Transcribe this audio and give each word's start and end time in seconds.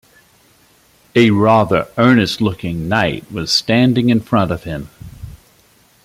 A 1.15 1.29
rather 1.29 1.87
earnest 1.95 2.41
looking 2.41 2.87
knight 2.89 3.31
was 3.31 3.51
standing 3.53 4.09
in 4.09 4.19
front 4.19 4.49
of 4.49 4.63
him 4.63 4.89